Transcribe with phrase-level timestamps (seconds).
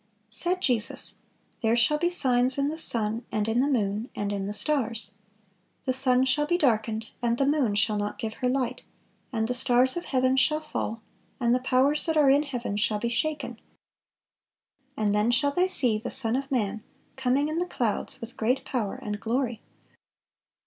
[0.31, 1.19] Said Jesus:
[1.61, 5.83] "There shall be signs in the sun, and in the moon, and in the stars."(477)
[5.85, 8.81] "The sun shall be darkened, and the moon shall not give her light,
[9.31, 11.01] and the stars of heaven shall fall,
[11.39, 13.59] and the powers that are in heaven shall be shaken.
[14.97, 16.83] And then shall they see the Son of man
[17.15, 19.61] coming in the clouds with great power and glory."